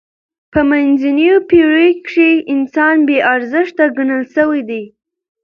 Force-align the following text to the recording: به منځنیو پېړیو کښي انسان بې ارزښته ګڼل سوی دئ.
به 0.51 0.61
منځنیو 0.69 1.35
پېړیو 1.49 1.99
کښي 2.05 2.31
انسان 2.53 2.95
بې 3.07 3.17
ارزښته 3.33 3.85
ګڼل 3.97 4.23
سوی 4.35 4.61
دئ. 4.69 4.83